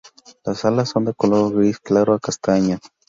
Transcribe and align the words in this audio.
Las 0.43 0.65
alas 0.65 0.89
son 0.89 1.05
de 1.05 1.13
color 1.13 1.53
gris 1.55 1.77
claro 1.77 2.15
a 2.15 2.19
castaño. 2.19 2.79